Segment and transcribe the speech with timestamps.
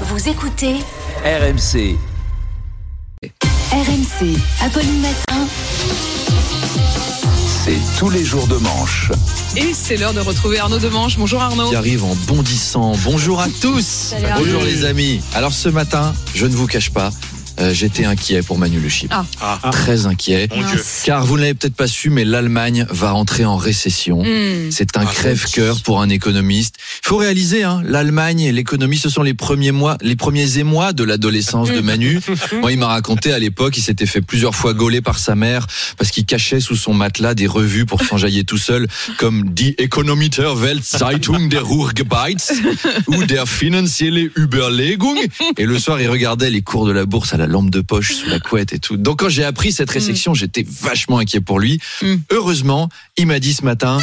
[0.00, 0.74] Vous écoutez
[1.24, 1.96] RMC.
[3.70, 5.46] RMC, Apolline Matin.
[7.64, 9.12] C'est tous les jours de manche.
[9.56, 11.16] Et c'est l'heure de retrouver Arnaud Demange.
[11.16, 11.68] Bonjour Arnaud.
[11.68, 12.94] qui arrive en bondissant.
[13.04, 14.14] Bonjour à tous.
[14.36, 15.20] Bonjour les amis.
[15.32, 17.10] Alors ce matin, je ne vous cache pas,
[17.60, 19.12] euh, j'étais inquiet pour Manu Le Chip.
[19.40, 19.58] Ah.
[19.70, 20.48] Très inquiet.
[20.54, 21.02] Mince.
[21.04, 24.22] Car vous ne l'avez peut-être pas su, mais l'Allemagne va entrer en récession.
[24.22, 24.70] Hmm.
[24.70, 26.76] C'est un crève-cœur pour un économiste.
[27.04, 30.92] Il faut réaliser, hein, l'Allemagne et l'économie, ce sont les premiers mois, les premiers émois
[30.92, 32.20] de l'adolescence de Manu.
[32.60, 35.66] Moi, il m'a raconté à l'époque, il s'était fait plusieurs fois gauler par sa mère
[35.96, 40.52] parce qu'il cachait sous son matelas des revues pour s'enjailler tout seul, comme Die Economiter
[40.56, 42.52] Weltzeitung der Ruhrgebiets
[43.06, 45.18] ou der Finanzielle Überlegung.
[45.58, 48.14] Et le soir, il regardait les cours de la bourse à la lampe de poche
[48.14, 48.96] sous la couette et tout.
[48.96, 51.80] Donc, quand j'ai appris cette résection, j'étais vachement inquiet pour lui.
[52.02, 52.14] Mm.
[52.30, 53.98] Heureusement, il m'a dit ce matin,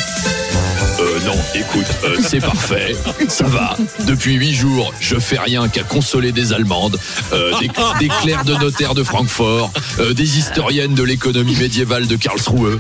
[1.02, 2.96] Euh, non, écoute, euh, c'est parfait,
[3.28, 3.76] ça va.
[4.06, 7.00] Depuis huit jours, je fais rien qu'à consoler des Allemandes,
[7.34, 7.70] euh, des,
[8.00, 9.72] des clercs de notaire de Francfort,
[10.16, 12.80] des historiennes de l'économie médiévale de Karlsruhe,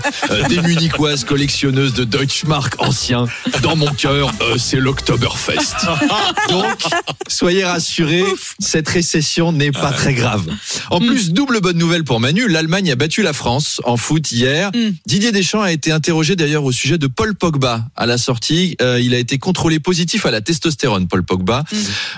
[0.49, 3.25] des munichoises collectionneuses de Deutschmark anciens.
[3.63, 5.87] Dans mon cœur, c'est l'Oktoberfest.
[6.49, 6.83] Donc,
[7.27, 8.25] soyez rassurés,
[8.59, 10.45] cette récession n'est pas très grave.
[10.91, 14.69] En plus, double bonne nouvelle pour Manu, l'Allemagne a battu la France en foot hier.
[14.75, 14.91] Mm.
[15.07, 18.75] Didier Deschamps a été interrogé d'ailleurs au sujet de Paul Pogba à la sortie.
[18.81, 21.63] Euh, il a été contrôlé positif à la testostérone, Paul Pogba.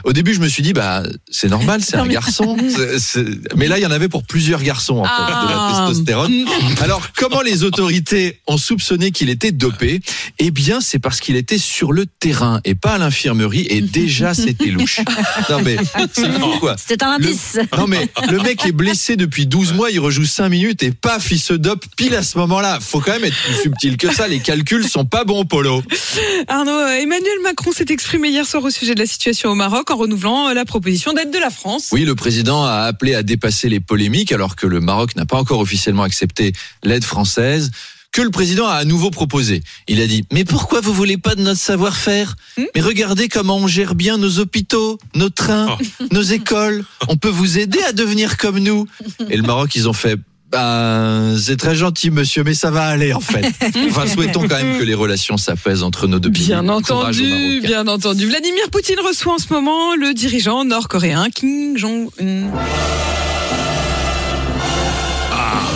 [0.04, 2.58] Au début, je me suis dit, bah, c'est normal, c'est un garçon.
[3.56, 5.86] Mais là, il y en avait pour plusieurs garçons, en fait, de la Ah.
[5.88, 6.46] testostérone.
[6.82, 10.02] Alors, comment les autorités ont soupçonné qu'il était dopé?
[10.40, 14.34] Eh bien, c'est parce qu'il était sur le terrain et pas à l'infirmerie, et déjà,
[14.34, 15.00] c'était louche.
[15.50, 15.78] Non, mais.
[16.78, 17.60] C'était un Le- indice.
[17.78, 21.32] Non, mais le mec est blessé depuis 12 mois, il rejoue 5 minutes et paf,
[21.32, 22.80] il se dope pile à ce moment-là.
[22.82, 25.83] Faut quand même être plus subtil que ça, les calculs sont pas bons, Polo.
[26.48, 29.92] Arnaud, euh, Emmanuel Macron s'est exprimé hier soir au sujet de la situation au Maroc
[29.92, 31.90] en renouvelant euh, la proposition d'aide de la France.
[31.92, 35.38] Oui, le président a appelé à dépasser les polémiques alors que le Maroc n'a pas
[35.38, 37.72] encore officiellement accepté l'aide française.
[38.12, 39.64] Que le président a à nouveau proposé.
[39.88, 43.58] Il a dit Mais pourquoi vous voulez pas de notre savoir-faire Hmm Mais regardez comment
[43.58, 45.78] on gère bien nos hôpitaux, nos trains,
[46.12, 46.86] nos écoles.
[47.08, 48.88] On peut vous aider à devenir comme nous.
[49.32, 50.20] Et le Maroc, ils ont fait
[50.54, 53.52] ben, c'est très gentil, monsieur, mais ça va aller, en fait.
[53.90, 56.46] Enfin, souhaitons quand même que les relations s'apaisent entre nos deux pays.
[56.46, 58.28] Bien entendu, bien entendu.
[58.28, 62.52] Vladimir Poutine reçoit en ce moment le dirigeant nord-coréen Kim Jong-un.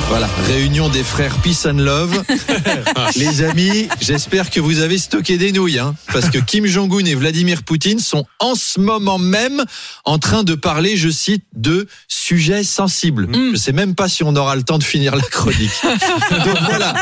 [0.10, 2.24] Voilà, réunion des frères Peace and Love.
[3.18, 7.14] Les amis, j'espère que vous avez stocké des nouilles, hein, parce que Kim Jong-un et
[7.14, 9.64] Vladimir Poutine sont en ce moment même
[10.06, 13.28] en train de parler, je cite, de sujets sensibles.
[13.28, 13.52] Mm.
[13.52, 15.72] Je sais même pas si on aura le temps de finir la chronique.
[15.84, 16.94] Donc voilà,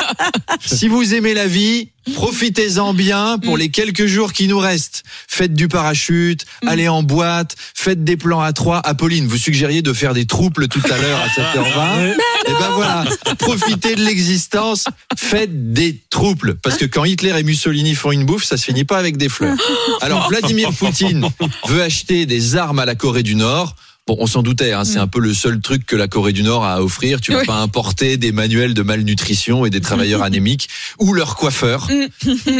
[0.66, 5.04] si vous aimez la vie, profitez-en bien pour les quelques jours qui nous restent.
[5.28, 8.80] Faites du parachute, allez en boîte, faites des plans à trois.
[8.80, 12.16] Apolline, vous suggériez de faire des trouples tout à l'heure à 7h20.
[12.48, 13.06] Et ben voilà,
[13.40, 14.86] profitez de l'existence,
[15.18, 16.56] faites des trouples.
[16.62, 19.30] Parce que quand Hitler et Mussolini font une bouffe, ça se finit pas avec des
[19.30, 19.58] fleurs.
[20.02, 21.28] Alors Vladimir Poutine
[21.68, 23.76] veut acheter des armes à la Corée du Nord.
[24.08, 26.44] Bon, on s'en doutait, hein, c'est un peu le seul truc que la Corée du
[26.44, 27.20] Nord a à offrir.
[27.22, 27.46] Tu vas Oui.
[27.48, 31.88] pas importer des manuels de malnutrition et des travailleurs anémiques ou leurs coiffeurs.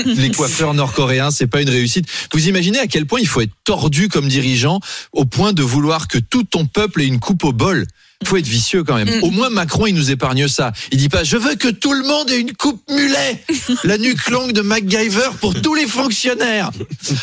[0.06, 2.08] Les coiffeurs nord-coréens, c'est pas une réussite.
[2.34, 4.80] Vous imaginez à quel point il faut être tordu comme dirigeant
[5.12, 7.86] au point de vouloir que tout ton peuple ait une coupe au bol.
[8.22, 9.10] Il faut être vicieux quand même.
[9.24, 10.72] Au moins Macron, il nous épargne ça.
[10.92, 13.44] Il dit pas je veux que tout le monde ait une coupe mulet,
[13.84, 16.72] la nuque longue de MacGyver pour tous les fonctionnaires.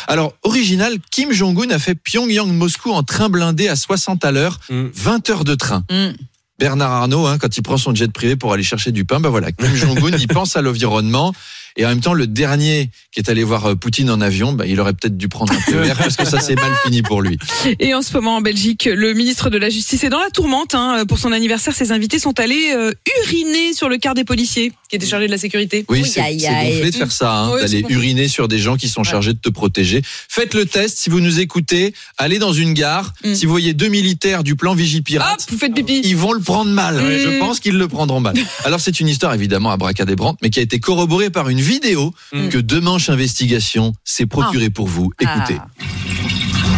[0.07, 5.29] Alors original, Kim Jong-un a fait Pyongyang-Moscou en train blindé à 60 à l'heure, 20
[5.29, 5.83] heures de train.
[5.89, 6.11] Mm.
[6.59, 9.29] Bernard Arnault, hein, quand il prend son jet privé pour aller chercher du pain, bah
[9.29, 11.33] voilà, Kim Jong-un, il pense à l'environnement.
[11.77, 14.65] Et en même temps, le dernier qui est allé voir euh, Poutine en avion, bah,
[14.67, 17.21] il aurait peut-être dû prendre un peu d'air parce que ça s'est mal fini pour
[17.21, 17.37] lui.
[17.79, 20.75] Et en ce moment en Belgique, le ministre de la Justice est dans la tourmente.
[20.75, 21.05] hein.
[21.07, 22.91] Pour son anniversaire, ses invités sont allés euh,
[23.23, 25.85] uriner sur le quart des policiers qui étaient chargés de la sécurité.
[25.89, 28.87] Oui, Oui, c'est gonflé de faire ça, hein, Oui, d'aller uriner sur des gens qui
[28.89, 30.01] sont chargés de te protéger.
[30.29, 31.93] Faites le test si vous nous écoutez.
[32.17, 33.13] Allez dans une gare.
[33.25, 33.33] Mm.
[33.33, 36.01] Si vous voyez deux militaires du plan Hop, Vigipirate, vous faites pipi.
[36.03, 36.95] ils vont le prendre mal.
[36.95, 37.19] Mm.
[37.19, 38.35] Je pense qu'ils le prendront mal.
[38.65, 42.49] Alors c'est une histoire évidemment abracadabrante, mais qui a été corroborée par une vidéo Mm.
[42.49, 45.09] que Demanche Investigation s'est procurée pour vous.
[45.19, 45.57] Écoutez.
[45.59, 45.67] Ah.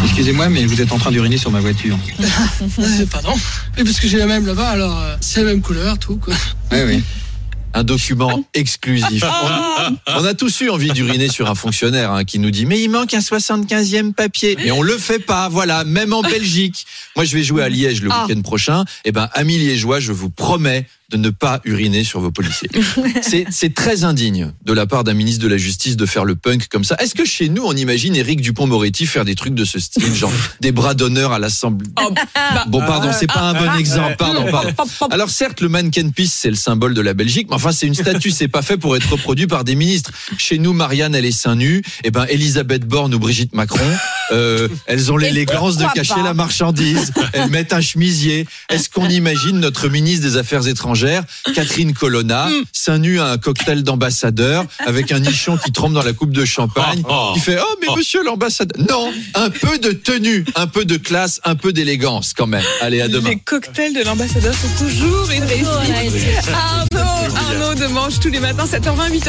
[0.04, 1.98] Excusez-moi, mais vous êtes en train d'uriner sur ma voiture.
[2.80, 3.34] Euh, pardon
[3.78, 6.34] Oui, parce que j'ai la même là-bas, alors euh, c'est la même couleur, tout quoi.
[6.72, 7.04] Oui, oui.
[7.74, 9.24] un document exclusif.
[9.24, 12.82] On, on a tous eu envie d'uriner sur un fonctionnaire hein, qui nous dit mais
[12.82, 14.58] il manque un 75e papier.
[14.64, 16.86] Et on le fait pas, voilà, même en Belgique.
[17.16, 18.26] Moi je vais jouer à Liège le Ah.
[18.28, 18.86] week-end prochain.
[19.04, 22.70] Et ben amis liégeois, je vous promets, de ne pas uriner sur vos policiers.
[23.22, 26.68] C'est- très indigne de la part d'un ministre de la Justice de faire le punk
[26.70, 26.96] comme ça.
[27.00, 30.32] Est-ce que chez nous, on imagine Éric Dupont-Moretti faire des trucs de ce style, genre
[30.62, 31.90] des bras d'honneur à l'Assemblée?
[32.02, 34.16] Oh, bah, Bon, pardon, c'est pas un bon exemple.
[34.18, 34.72] Pardon, pardon.
[35.12, 37.96] Alors certes, le mannequin peace, c'est le symbole de la Belgique, mais enfin, c'est une
[37.96, 40.12] statue, c'est pas fait pour être reproduit par des ministres.
[40.38, 41.82] Chez nous, Marianne, elle est seins nus.
[42.04, 43.84] Eh ben, Elisabeth Borne ou Brigitte Macron,
[44.32, 47.12] euh, elles ont l'élégance de cacher pas la marchandise.
[47.34, 48.46] Elles mettent un chemisier.
[48.70, 50.95] Est-ce qu'on imagine notre ministre des Affaires étrangères,
[51.54, 56.14] Catherine Colonna, seins nus à un cocktail d'ambassadeur, avec un nichon qui trempe dans la
[56.14, 57.04] coupe de champagne,
[57.34, 58.86] qui fait Oh, mais monsieur l'ambassadeur.
[58.90, 62.64] Non, un peu de tenue, un peu de classe, un peu d'élégance quand même.
[62.82, 63.30] Allez, à demain.
[63.30, 66.50] les cocktails de l'ambassadeur sont toujours une réussite.
[66.54, 69.24] Arnaud, Arnaud de Manche tous les matins, 7h20, 8h.